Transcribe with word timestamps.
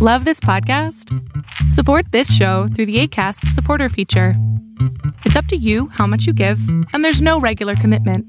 Love 0.00 0.24
this 0.24 0.38
podcast? 0.38 1.12
Support 1.72 2.12
this 2.12 2.32
show 2.32 2.68
through 2.68 2.86
the 2.86 3.00
ACAST 3.00 3.48
supporter 3.48 3.88
feature. 3.88 4.34
It's 5.24 5.34
up 5.34 5.46
to 5.46 5.56
you 5.56 5.88
how 5.88 6.06
much 6.06 6.24
you 6.24 6.32
give, 6.32 6.60
and 6.92 7.04
there's 7.04 7.20
no 7.20 7.40
regular 7.40 7.74
commitment. 7.74 8.24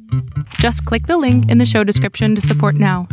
Just 0.56 0.84
click 0.86 1.06
the 1.06 1.20
link 1.20 1.48
in 1.48 1.60
the 1.60 1.68
show 1.68 1.84
description 1.84 2.34
to 2.34 2.42
support 2.42 2.74
now. 2.74 3.08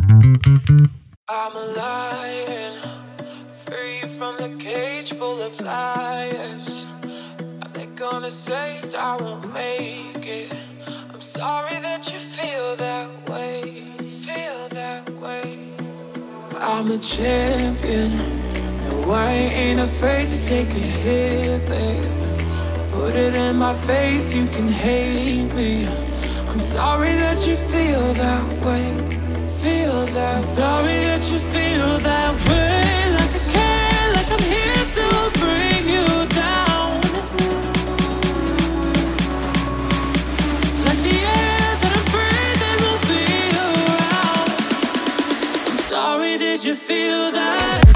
I'm 1.29 1.55
a 1.55 1.65
lion, 1.77 2.81
free 3.67 4.01
from 4.17 4.37
the 4.37 4.57
cage 4.59 5.11
full 5.11 5.39
of 5.39 5.59
liars. 5.59 6.87
Are 7.61 7.69
they 7.75 7.85
gonna 7.95 8.31
say 8.31 8.81
I 8.97 9.17
won't 9.17 9.53
make 9.53 10.25
it? 10.25 10.51
I'm 10.87 11.21
sorry 11.21 11.79
that 11.79 12.11
you 12.11 12.17
feel 12.35 12.75
that 12.77 13.29
way, 13.29 13.83
feel 14.25 14.67
that 14.69 15.07
way. 15.21 15.59
I'm 16.59 16.89
a 16.89 16.97
champion. 16.97 18.36
No, 18.89 19.11
I 19.11 19.31
ain't 19.31 19.79
afraid 19.79 20.29
to 20.29 20.41
take 20.41 20.69
a 20.69 20.85
hit, 21.03 21.67
babe. 21.67 22.11
Put 22.91 23.15
it 23.15 23.35
in 23.35 23.57
my 23.57 23.73
face, 23.73 24.33
you 24.33 24.45
can 24.47 24.67
hate 24.67 25.53
me. 25.53 25.87
I'm 26.49 26.59
sorry 26.59 27.11
that 27.11 27.45
you 27.47 27.55
feel 27.55 28.13
that 28.13 28.45
way, 28.65 28.85
feel 29.61 30.05
that. 30.15 30.35
I'm 30.35 30.41
sorry 30.41 30.99
that 31.09 31.23
you 31.31 31.37
feel 31.37 31.99
that 31.99 32.33
way, 32.47 33.13
like 33.17 33.33
I 33.35 33.43
care, 33.55 34.05
like 34.15 34.29
I'm 34.35 34.45
here 34.55 34.85
to 34.97 35.07
bring 35.43 35.83
you 35.95 36.07
down. 36.33 37.01
Like 40.85 41.01
the 41.07 41.17
air 41.39 41.69
that 41.81 41.93
I'm 41.99 42.07
breathing 42.15 42.79
will 42.85 43.03
be 43.13 43.25
around. 43.67 44.49
I'm 45.69 45.77
sorry, 45.77 46.37
did 46.37 46.63
you 46.63 46.75
feel 46.75 47.31
that? 47.31 47.86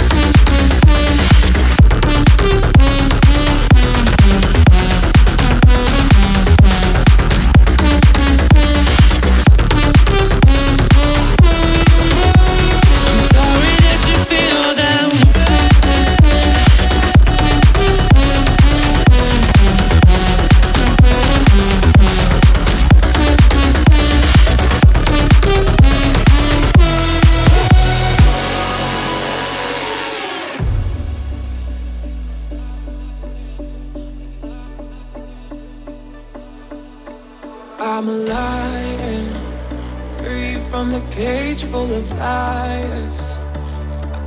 From 40.91 40.99
the 40.99 41.15
cage 41.15 41.63
full 41.65 41.93
of. 41.93 42.11
Are 42.11 42.67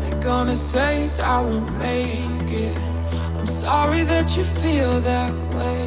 they 0.01 0.13
gonna 0.21 0.55
say 0.55 1.07
I 1.23 1.41
won't 1.41 1.71
make 1.79 2.51
it? 2.51 2.77
I'm 3.39 3.47
sorry 3.47 4.03
that 4.05 4.37
you 4.37 4.45
feel 4.45 5.01
that 5.01 5.35
way, 5.55 5.87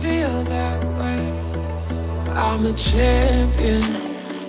feel 0.00 0.42
that 0.54 0.80
way. 0.98 1.22
I'm 2.30 2.64
a 2.66 2.72
champion. 2.74 3.82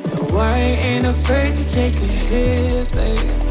No, 0.05 0.38
I 0.38 0.58
ain't 0.88 1.05
afraid 1.05 1.55
to 1.55 1.63
take 1.67 1.95
a 1.95 2.11
hit, 2.30 2.91
babe. 2.93 3.41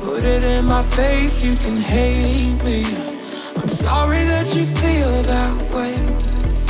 Put 0.00 0.24
it 0.24 0.42
in 0.42 0.66
my 0.66 0.82
face, 0.82 1.42
you 1.42 1.54
can 1.56 1.76
hate 1.76 2.62
me. 2.64 2.84
I'm 3.56 3.68
sorry 3.68 4.24
that 4.32 4.46
you 4.54 4.64
feel 4.64 5.22
that 5.22 5.54
way, 5.74 5.94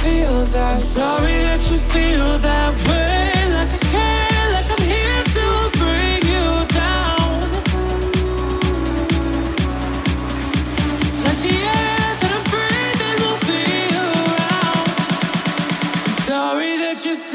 feel 0.03 0.45
that. 0.53 0.73
I'm 0.75 0.79
sorry 0.79 1.37
that 1.47 1.63
you 1.71 1.79
feel 1.79 2.39
that 2.39 2.75
way, 2.89 3.08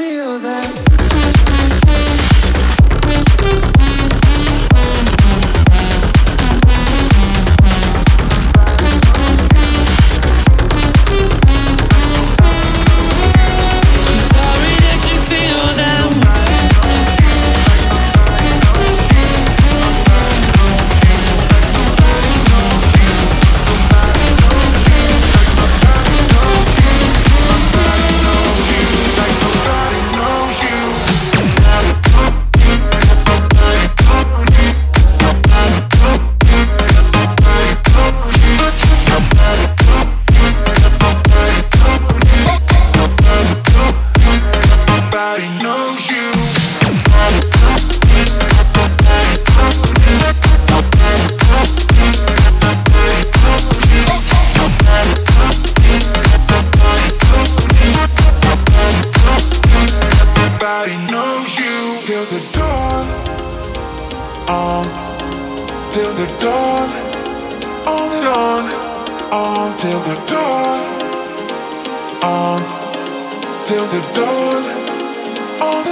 feel 0.04 0.38
that. 0.40 0.83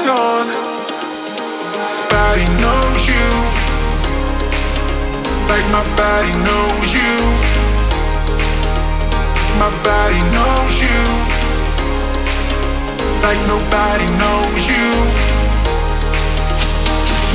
On. 0.07 0.47
Body 2.09 2.47
knows 2.62 3.03
you. 3.07 3.28
Like 5.47 5.67
my 5.72 5.84
body 5.95 6.34
knows 6.45 6.89
you. 6.94 7.13
My 9.61 9.69
body 9.85 10.22
knows 10.34 10.75
you. 10.81 11.01
Like 13.22 13.41
nobody 13.45 14.07
knows 14.22 14.63
you. 14.73 14.90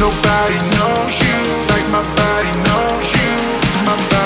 Nobody 0.02 0.58
knows 0.74 1.14
you. 1.22 1.38
Like 1.70 1.86
my 1.94 2.04
body 2.18 2.52
knows 2.66 3.08
you. 3.14 3.32
My 3.86 3.96
body 4.10 4.25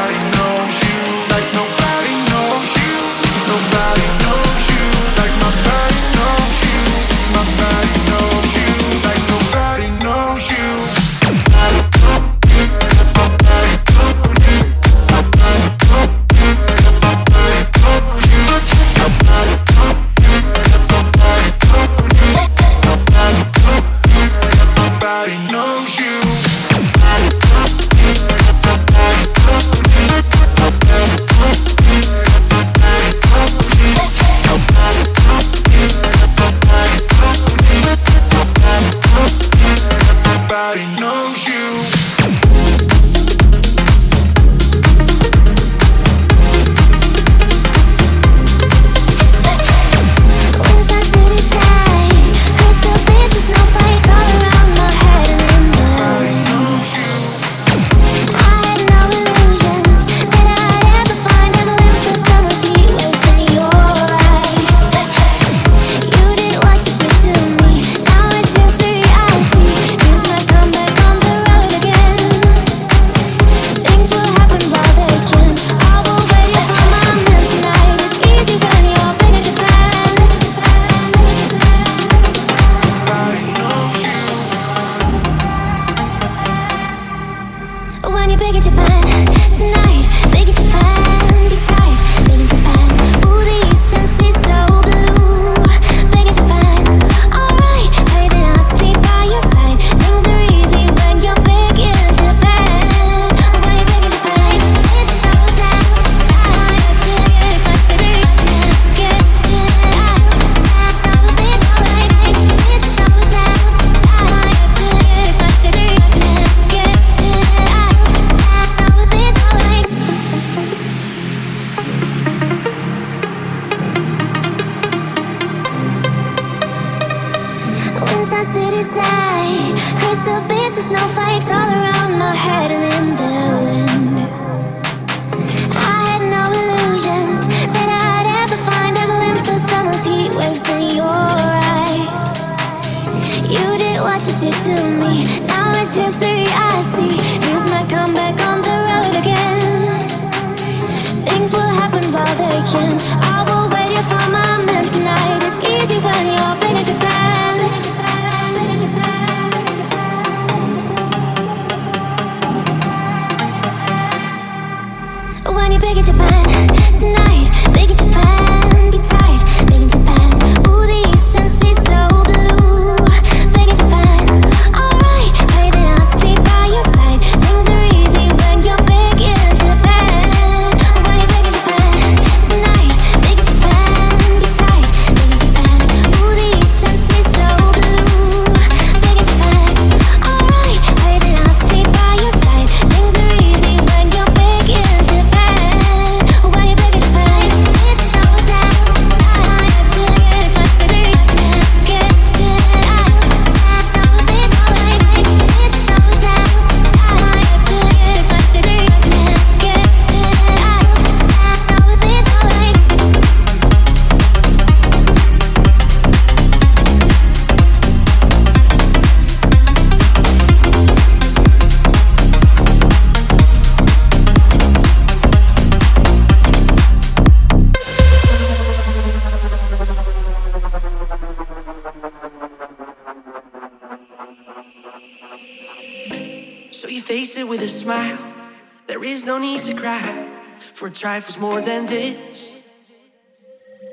trifles 241.00 241.38
more 241.38 241.62
than 241.62 241.86
this. 241.86 242.60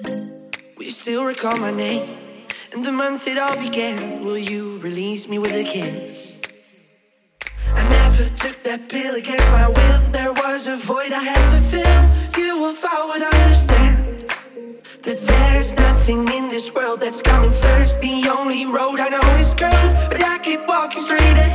Will 0.04 0.84
you 0.84 0.92
still 0.92 1.24
recall 1.24 1.58
my 1.62 1.72
name 1.72 2.06
and 2.74 2.84
the 2.84 2.92
month 2.92 3.30
it 3.30 3.38
all 3.38 3.58
began? 3.62 4.26
Will 4.26 4.38
you 4.38 4.78
release 4.80 5.30
me 5.30 5.40
with 5.40 5.54
a 5.54 5.64
kiss? 5.64 6.38
I 7.74 7.88
never 7.88 8.26
took 8.36 8.62
that 8.64 8.90
pill 8.90 9.16
against 9.16 9.50
my 9.52 9.70
will. 9.70 10.00
There 10.12 10.34
was 10.34 10.68
a 10.68 10.76
void 10.76 11.14
I 11.14 11.24
had 11.24 11.44
to 11.54 11.62
fill. 11.72 12.44
You, 12.44 12.70
if 12.72 12.84
I 12.84 13.06
would 13.10 13.24
understand 13.24 14.30
that 15.04 15.20
there's 15.26 15.72
nothing 15.76 16.28
in 16.28 16.50
this 16.50 16.74
world 16.76 17.00
that's 17.00 17.22
coming 17.22 17.54
first. 17.54 18.02
The 18.02 18.28
only 18.38 18.66
road 18.66 19.00
I 19.00 19.08
know 19.08 19.26
is 19.40 19.54
curved, 19.54 20.10
but 20.12 20.22
I 20.26 20.40
keep 20.40 20.68
walking 20.68 21.02
straight 21.02 21.47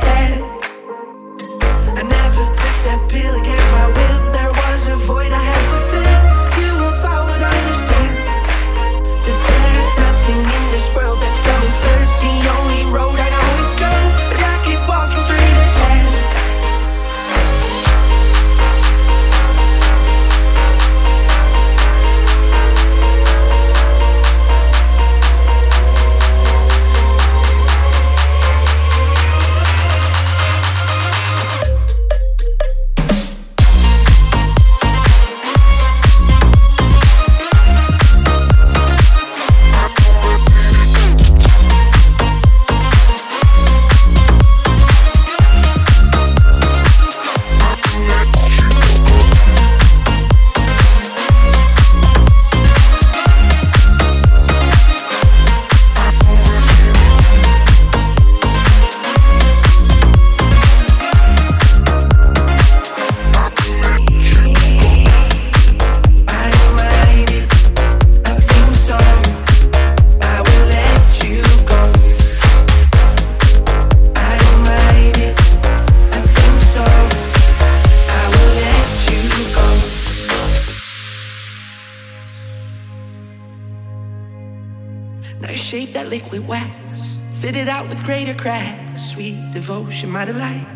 devotion, 90.03 90.11
my 90.11 90.25
delight. 90.25 90.67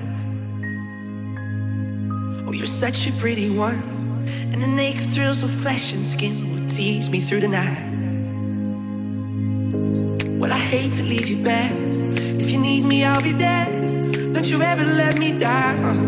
Oh, 2.47 2.51
you're 2.51 2.65
such 2.65 3.07
a 3.07 3.11
pretty 3.13 3.49
one. 3.49 3.81
And 4.51 4.61
the 4.61 4.67
naked 4.67 5.05
thrills 5.05 5.43
of 5.43 5.51
flesh 5.51 5.93
and 5.93 6.05
skin 6.05 6.49
will 6.51 6.69
tease 6.69 7.09
me 7.09 7.21
through 7.21 7.41
the 7.41 7.47
night. 7.47 7.83
Well, 10.39 10.51
I 10.51 10.59
hate 10.59 10.93
to 10.93 11.03
leave 11.03 11.27
you 11.27 11.43
back. 11.43 11.71
If 11.71 12.51
you 12.51 12.59
need 12.59 12.85
me, 12.85 13.03
I'll 13.03 13.21
be 13.21 13.33
there. 13.33 13.65
Don't 14.33 14.47
you 14.47 14.61
ever 14.61 14.83
let 14.83 15.19
me 15.19 15.35
down. 15.35 16.07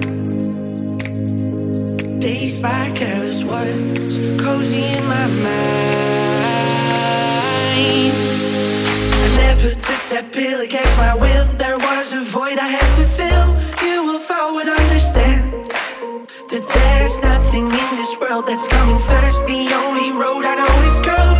Dazed 2.19 2.61
by 2.61 2.91
careless 2.95 3.43
words, 3.43 4.39
cozy 4.41 4.83
in 4.83 5.05
my 5.05 5.27
mind. 5.27 6.09
I 9.23 9.27
never 9.37 9.69
took 9.71 10.03
that 10.09 10.31
pill 10.31 10.61
against 10.61 10.97
my 10.97 11.15
will 11.15 11.58
was 12.11 12.27
a 12.27 12.31
void 12.31 12.57
I 12.57 12.67
had 12.67 12.89
to 12.97 13.05
fill. 13.17 13.47
You, 13.85 14.15
if 14.15 14.31
I 14.31 14.51
would 14.51 14.67
understand 14.67 15.69
that 16.49 16.65
there's 16.73 17.19
nothing 17.19 17.65
in 17.65 17.89
this 17.97 18.17
world 18.19 18.47
that's 18.47 18.67
coming 18.67 18.99
first. 18.99 19.45
The 19.45 19.69
only 19.73 20.11
road 20.11 20.43
I 20.45 20.55
know 20.55 20.73
is 20.87 20.99
girl. 21.01 21.38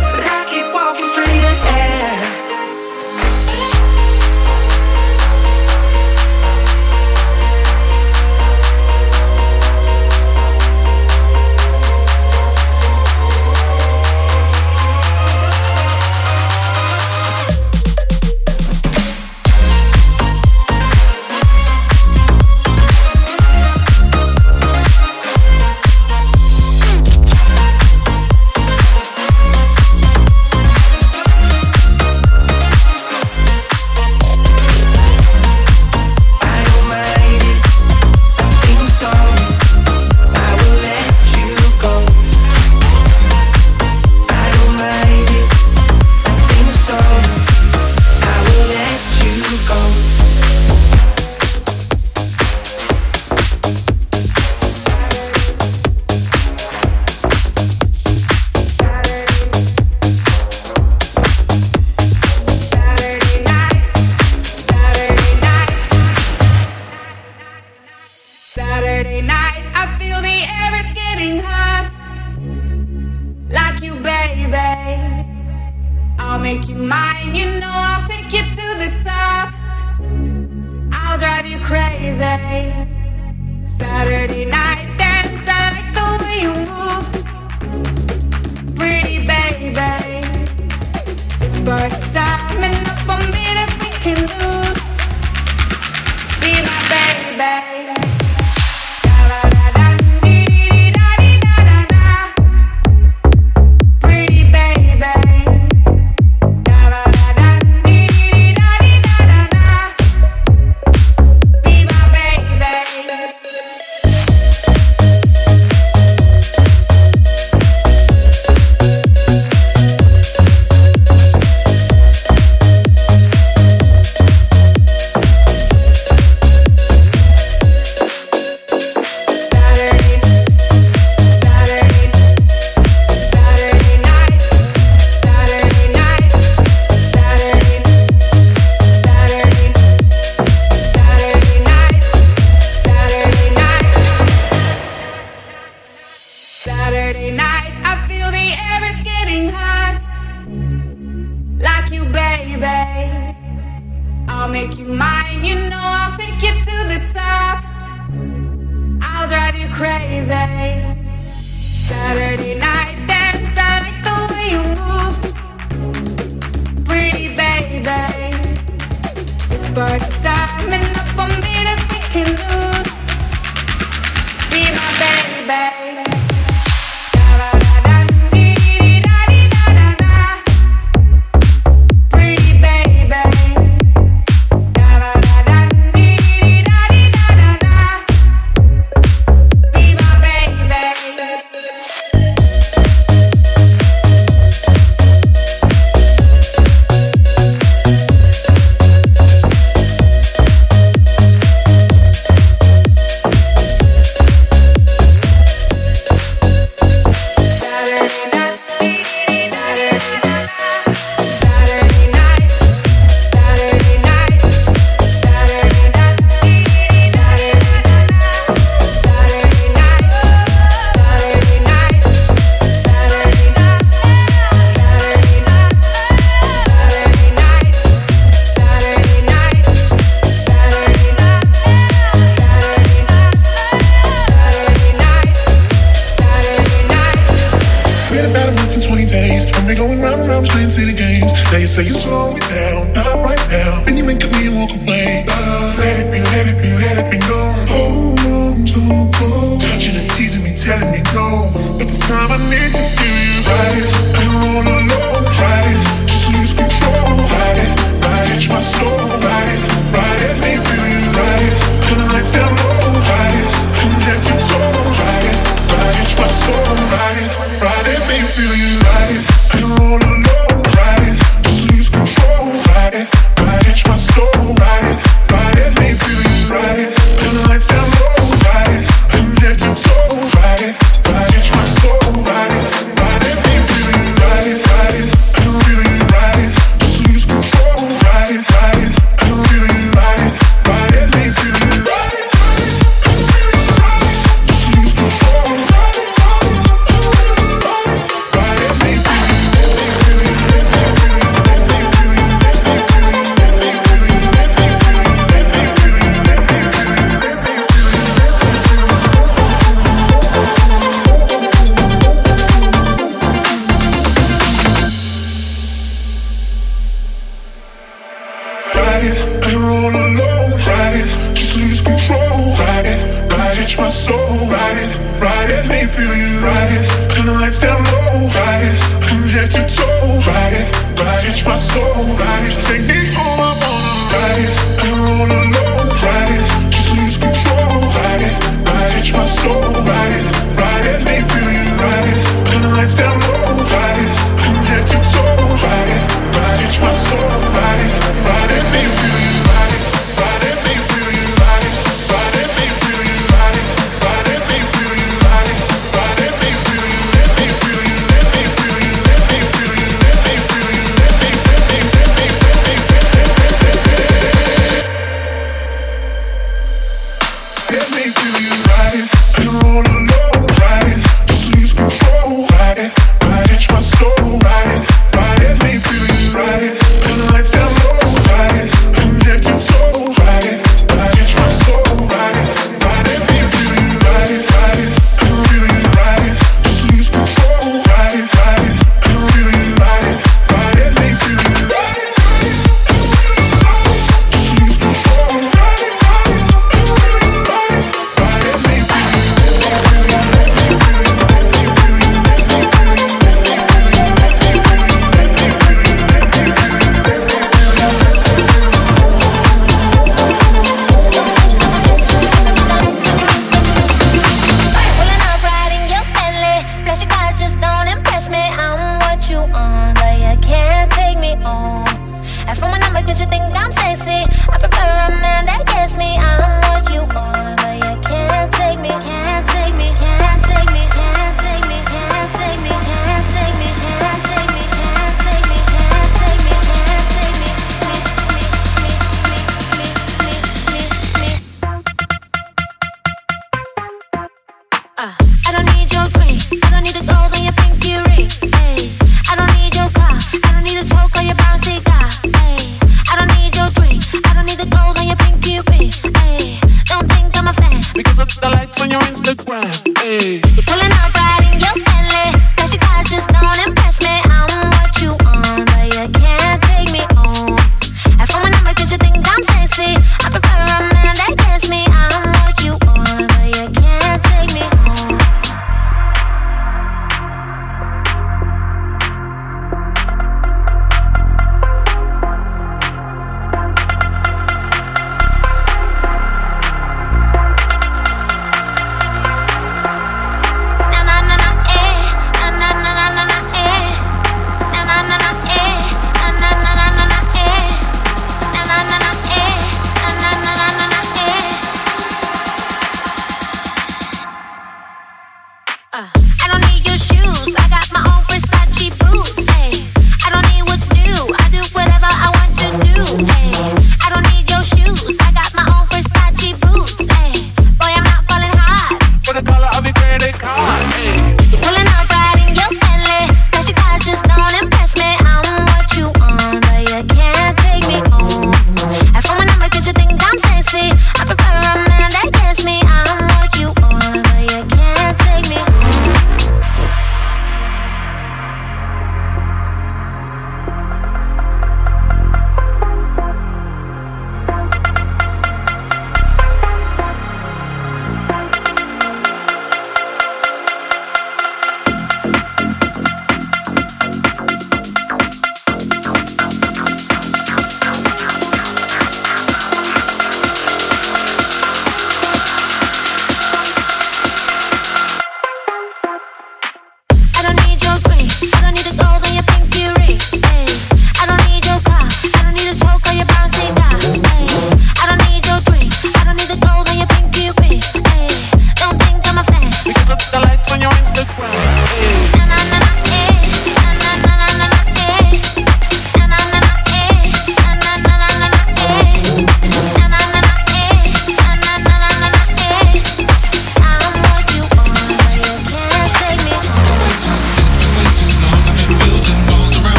for 238.70 238.80
20 238.80 239.06
days. 239.06 239.50
I've 239.52 239.66
been 239.66 239.76
going 239.76 240.00
round 240.00 240.20
and 240.20 240.28
round 240.28 240.46
playing 240.46 240.70
city 240.70 240.92
games. 240.96 241.32
Now 241.50 241.58
you 241.58 241.66
say 241.66 241.84
you're 241.84 241.94
slowing 241.98 242.38
down, 242.50 242.92
not 242.94 243.22
right 243.22 243.42
now. 243.50 243.84
Then 243.84 243.96
you 243.96 244.04
make 244.04 244.22
me 244.32 244.48
walk 244.48 244.70
away. 244.70 245.24
Uh, 245.28 245.76
let 245.78 246.00
it 246.00 246.12
be. 246.12 246.19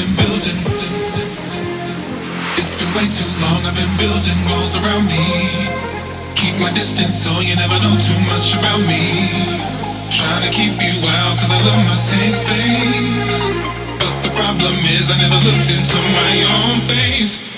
been 0.00 0.16
building. 0.16 0.56
It's 2.56 2.72
been 2.72 2.88
way 2.96 3.04
too 3.04 3.28
long, 3.44 3.60
I've 3.68 3.76
been 3.76 3.96
building 4.00 4.38
walls 4.48 4.72
around 4.76 5.04
me. 5.04 5.28
Keep 6.40 6.56
my 6.56 6.72
distance 6.72 7.20
so 7.20 7.28
you 7.40 7.54
never 7.56 7.76
know 7.84 7.92
too 8.00 8.16
much 8.32 8.56
about 8.56 8.80
me. 8.88 9.04
Trying 10.08 10.44
to 10.48 10.50
keep 10.56 10.80
you 10.80 10.96
out, 11.04 11.36
cause 11.36 11.52
I 11.52 11.60
love 11.68 11.84
my 11.84 11.98
safe 12.00 12.32
space. 12.32 13.52
But 14.00 14.24
the 14.24 14.32
problem 14.32 14.72
is, 14.88 15.10
I 15.10 15.20
never 15.20 15.36
looked 15.44 15.68
into 15.68 15.98
my 16.16 16.32
own 16.48 16.80
face. 16.88 17.49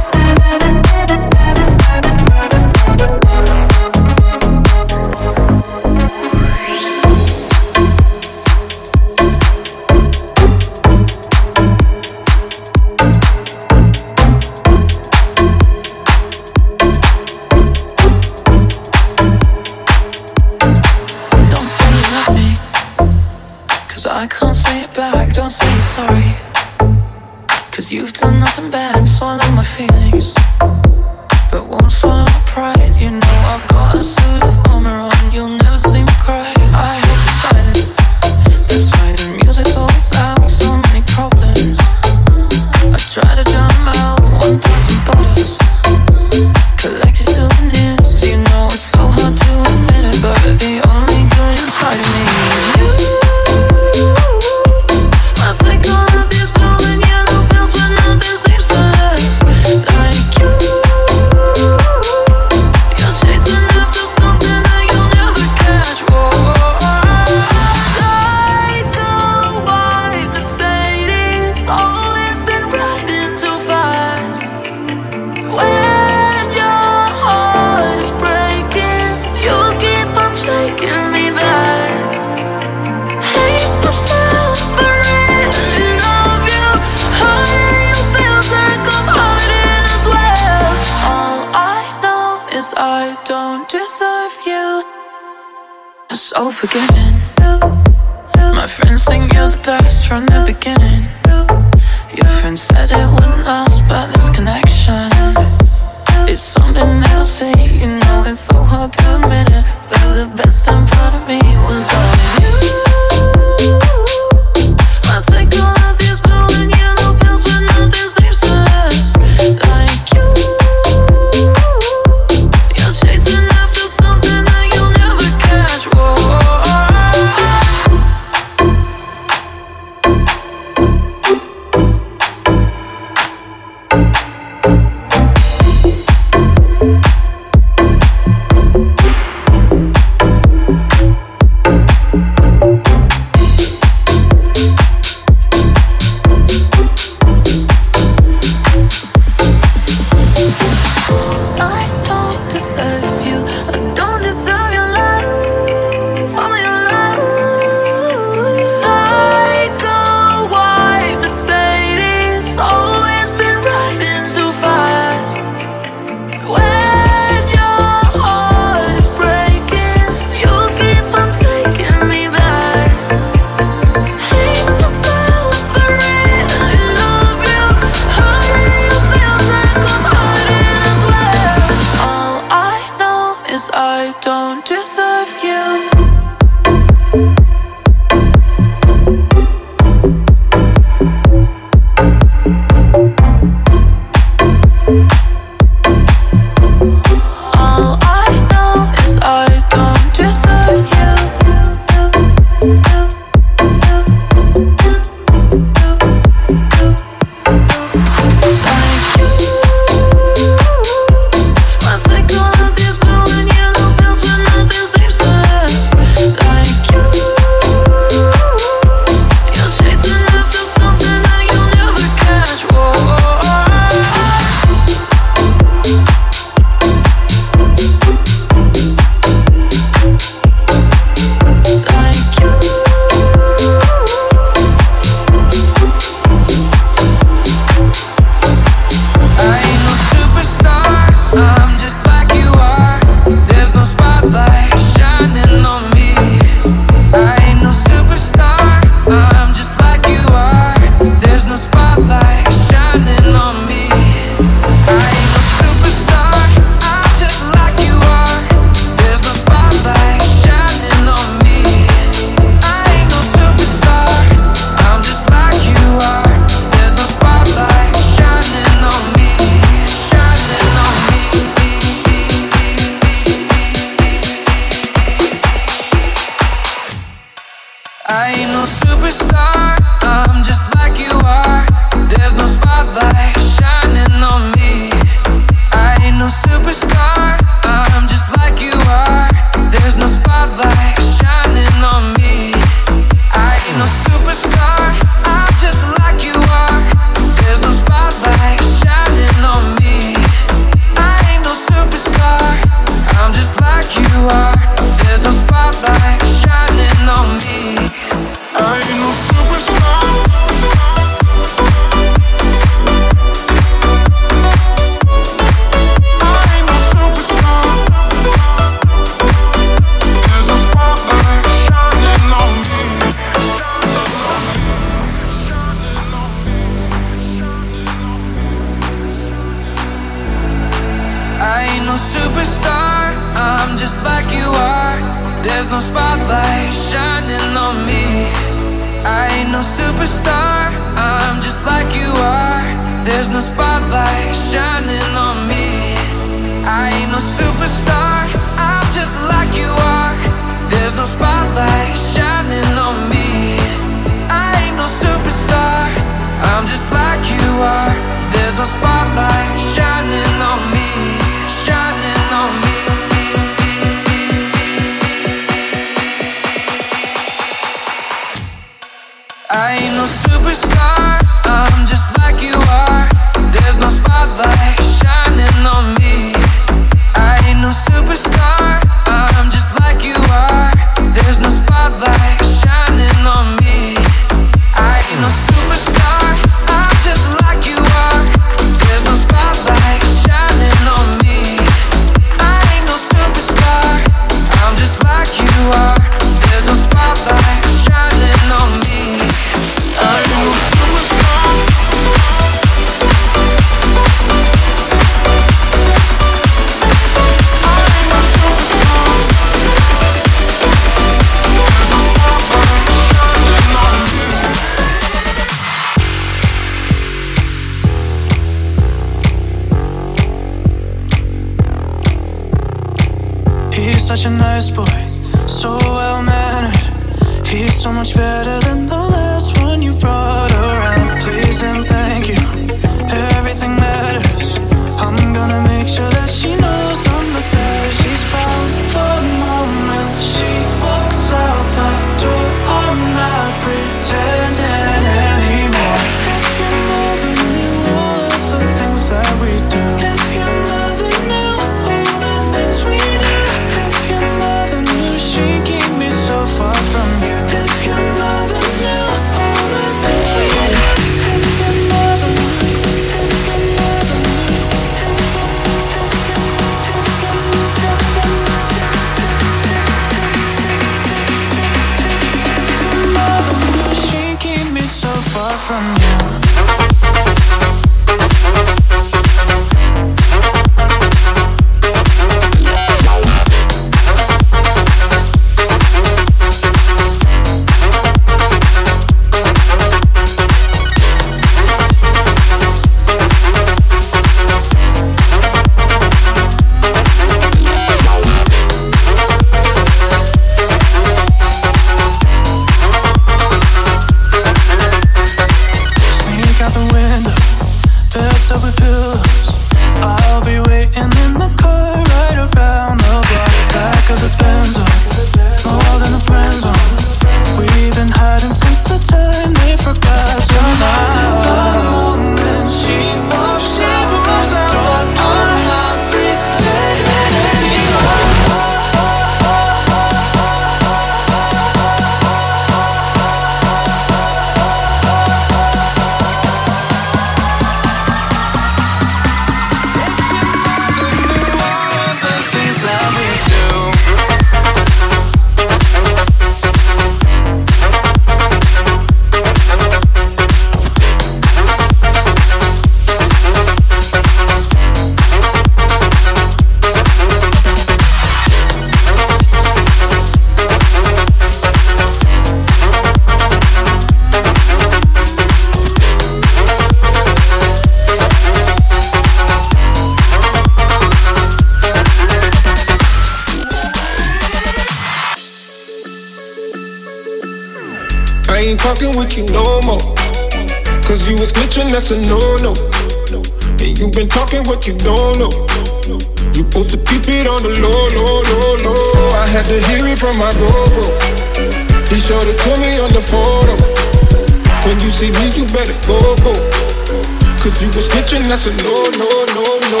If 597.76 597.84
you 597.84 597.92
go 597.92 598.00
snitching, 598.00 598.48
that's 598.48 598.64
a 598.64 598.72
no, 598.72 598.96
no, 599.20 599.28
no, 599.52 599.66
no. 599.92 600.00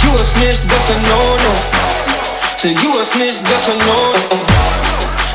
You 0.00 0.08
a 0.16 0.24
snitch, 0.24 0.64
that's 0.64 0.88
a 0.88 0.96
no, 1.04 1.20
no. 1.36 1.52
Say 2.56 2.72
you 2.72 2.96
a 2.96 3.04
snitch, 3.04 3.44
that's 3.44 3.68
a 3.68 3.76
no, 3.76 4.16
no. 4.16 4.40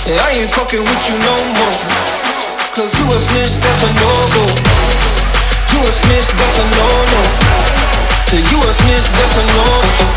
Yeah, 0.10 0.18
I 0.18 0.42
ain't 0.42 0.50
fucking 0.50 0.82
with 0.82 1.04
you 1.06 1.14
no 1.22 1.36
more. 1.62 1.78
Cause 2.74 2.90
you 2.98 3.06
a 3.06 3.20
snitch, 3.22 3.54
that's 3.54 3.86
a 3.86 3.90
no 4.02 4.10
go. 4.34 4.50
You 5.70 5.86
a 5.86 5.92
snitch, 5.94 6.26
that's 6.26 6.58
a 6.58 6.66
no, 6.74 6.90
no. 6.90 7.22
Say 8.26 8.42
you 8.42 8.58
a 8.58 8.72
snitch, 8.82 9.06
that's 9.14 9.38
a 9.38 9.44
no, 9.46 9.70
no. 10.02 10.08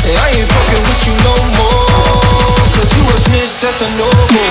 Yeah, 0.00 0.16
I 0.16 0.32
ain't 0.32 0.48
fucking 0.48 0.80
with 0.80 1.02
you 1.04 1.14
no 1.28 1.36
more. 1.60 2.56
Cause 2.72 2.88
you 2.88 3.04
a 3.04 3.16
snitch, 3.20 3.52
that's 3.60 3.84
a 3.84 3.88
no 4.00 4.08
go. 4.32 4.46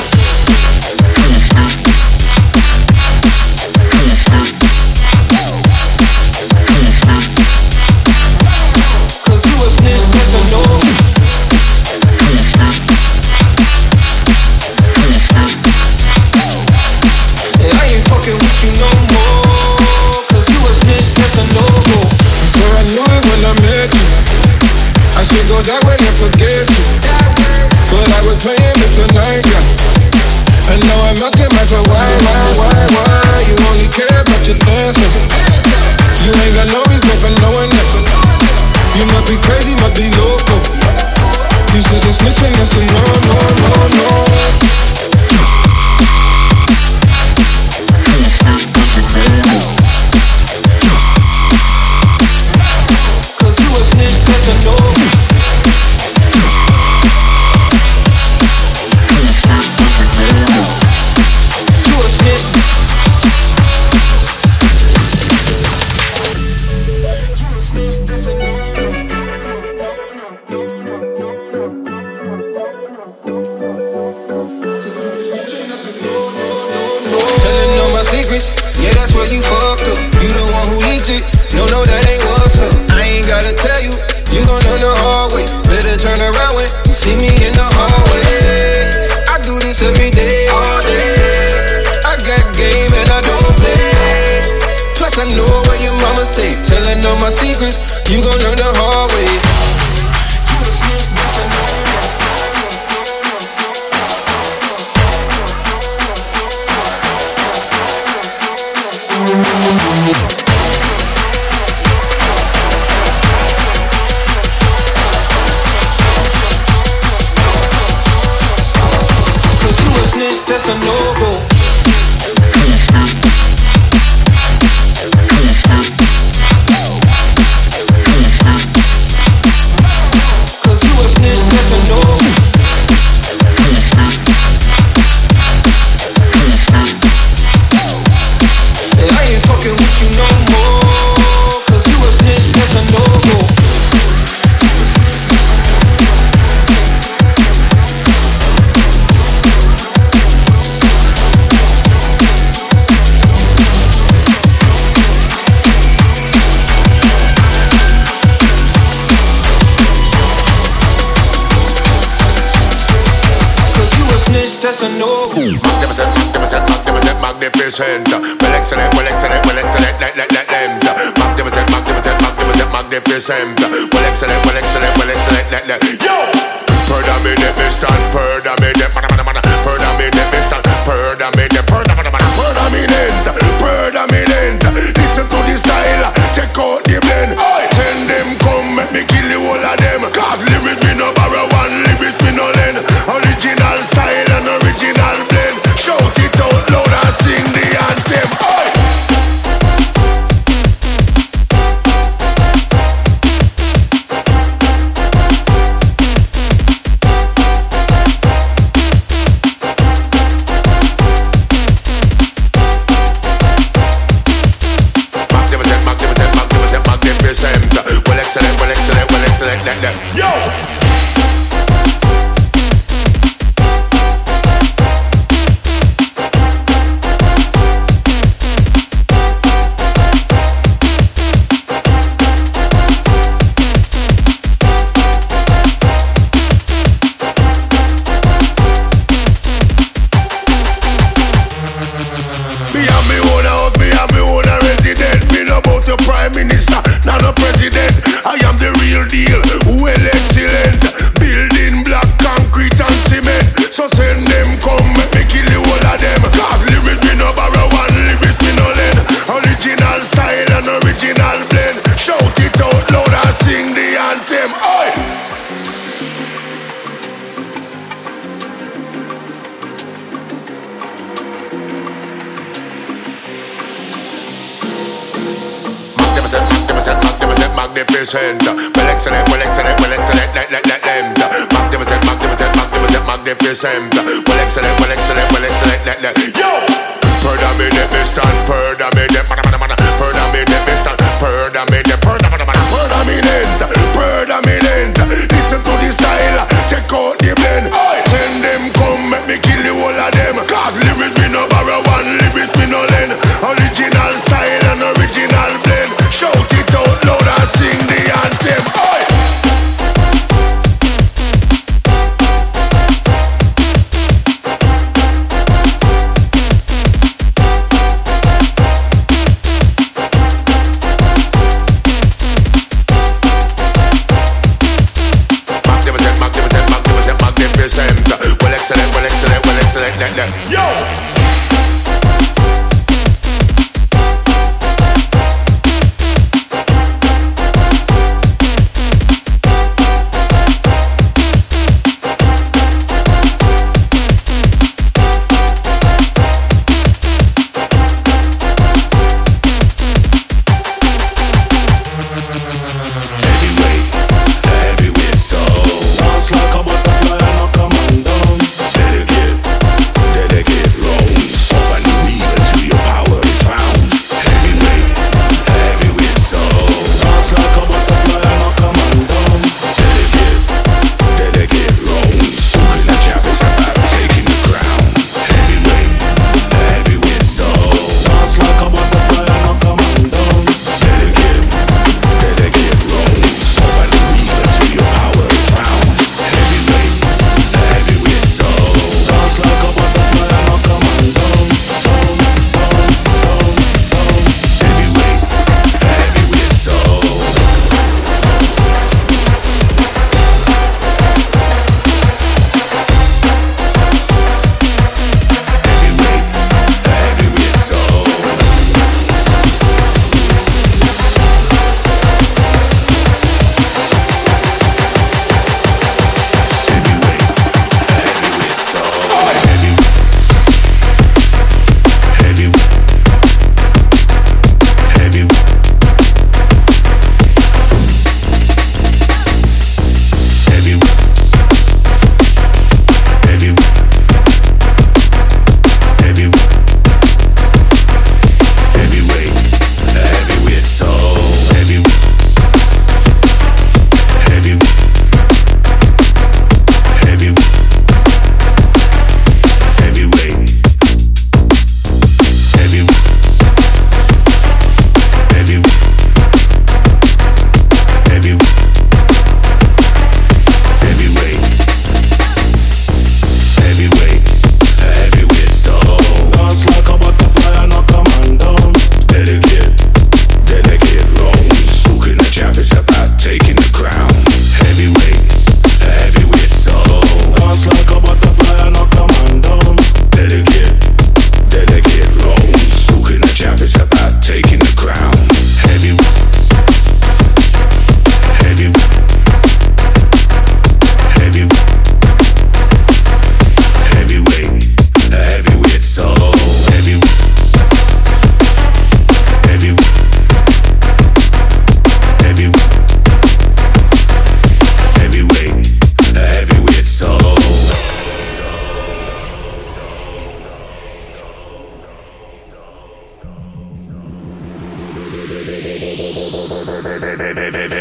Bye. 517.35 517.74